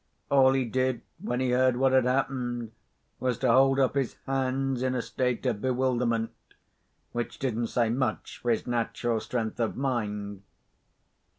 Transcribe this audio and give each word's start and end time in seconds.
All 0.31 0.53
he 0.53 0.65
did 0.65 1.01
when 1.19 1.39
he 1.41 1.51
heard 1.51 1.77
what 1.77 1.91
had 1.91 2.05
happened 2.05 2.71
was 3.19 3.37
to 3.37 3.51
hold 3.51 3.79
up 3.79 3.93
his 3.93 4.15
hands 4.25 4.81
in 4.81 4.95
a 4.95 5.01
state 5.03 5.45
of 5.45 5.61
bewilderment, 5.61 6.31
which 7.11 7.37
didn't 7.37 7.67
say 7.67 7.87
much 7.91 8.39
for 8.39 8.49
his 8.49 8.65
natural 8.65 9.19
strength 9.19 9.59
of 9.59 9.77
mind. 9.77 10.41